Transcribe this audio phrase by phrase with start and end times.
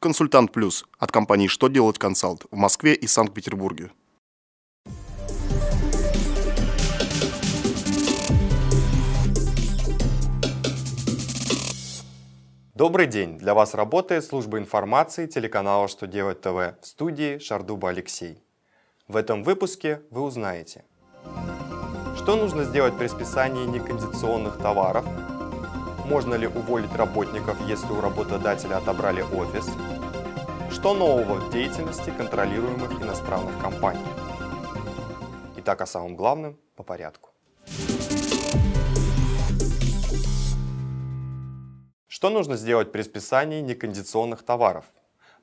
[0.00, 3.90] Консультант Плюс от компании «Что делать консалт» в Москве и Санкт-Петербурге.
[12.74, 13.38] Добрый день!
[13.38, 18.40] Для вас работает служба информации телеканала «Что делать ТВ» в студии Шардуба Алексей.
[19.08, 20.84] В этом выпуске вы узнаете,
[22.16, 25.04] что нужно сделать при списании некондиционных товаров,
[26.08, 29.66] можно ли уволить работников, если у работодателя отобрали офис,
[30.70, 34.00] что нового в деятельности контролируемых иностранных компаний.
[35.58, 37.30] Итак, о самом главном по порядку.
[42.06, 44.86] Что нужно сделать при списании некондиционных товаров?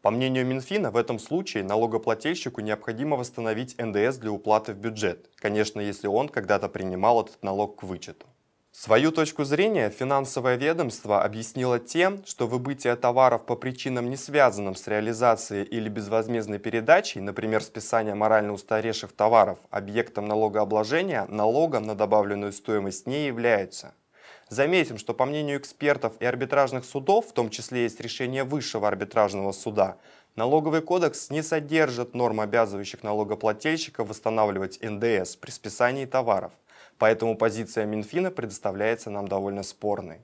[0.00, 5.80] По мнению Минфина, в этом случае налогоплательщику необходимо восстановить НДС для уплаты в бюджет, конечно,
[5.80, 8.26] если он когда-то принимал этот налог к вычету.
[8.76, 14.88] Свою точку зрения финансовое ведомство объяснило тем, что выбытие товаров по причинам, не связанным с
[14.88, 23.06] реализацией или безвозмездной передачей, например, списание морально устаревших товаров, объектом налогообложения, налогом на добавленную стоимость
[23.06, 23.94] не являются.
[24.48, 29.52] Заметим, что по мнению экспертов и арбитражных судов, в том числе есть решение высшего арбитражного
[29.52, 29.98] суда,
[30.34, 36.50] налоговый кодекс не содержит норм, обязывающих налогоплательщиков восстанавливать НДС при списании товаров.
[36.98, 40.20] Поэтому позиция Минфина предоставляется нам довольно спорной.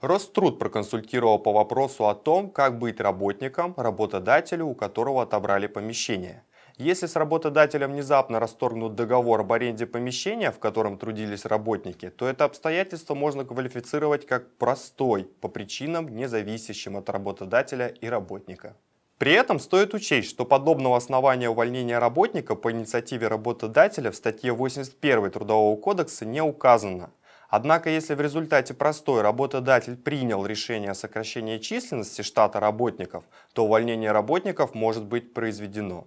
[0.00, 6.42] Роструд проконсультировал по вопросу о том, как быть работником, работодателю, у которого отобрали помещение.
[6.78, 12.46] Если с работодателем внезапно расторгнут договор об аренде помещения, в котором трудились работники, то это
[12.46, 18.76] обстоятельство можно квалифицировать как простой по причинам, не зависящим от работодателя и работника.
[19.20, 25.30] При этом стоит учесть, что подобного основания увольнения работника по инициативе работодателя в статье 81
[25.30, 27.10] Трудового кодекса не указано.
[27.50, 34.10] Однако, если в результате простой работодатель принял решение о сокращении численности штата работников, то увольнение
[34.10, 36.06] работников может быть произведено.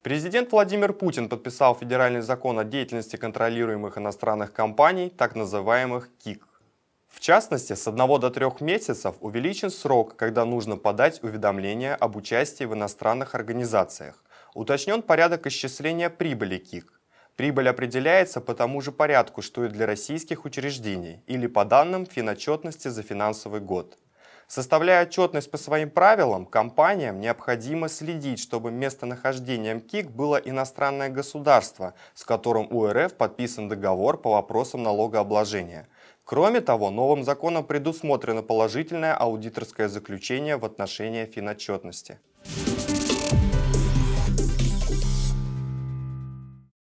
[0.00, 6.53] Президент Владимир Путин подписал федеральный закон о деятельности контролируемых иностранных компаний, так называемых КИК.
[7.14, 12.64] В частности, с 1 до 3 месяцев увеличен срок, когда нужно подать уведомление об участии
[12.64, 14.24] в иностранных организациях.
[14.52, 17.00] Уточнен порядок исчисления прибыли КИК.
[17.36, 22.88] Прибыль определяется по тому же порядку, что и для российских учреждений, или по данным финотчетности
[22.88, 23.96] за финансовый год.
[24.46, 32.24] Составляя отчетность по своим правилам, компаниям необходимо следить, чтобы местонахождением КИК было иностранное государство, с
[32.24, 35.88] которым у РФ подписан договор по вопросам налогообложения–
[36.24, 42.18] Кроме того, новым законом предусмотрено положительное аудиторское заключение в отношении финотчетности.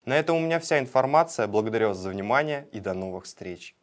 [0.06, 1.48] На этом у меня вся информация.
[1.48, 3.76] Благодарю вас за внимание и до новых встреч.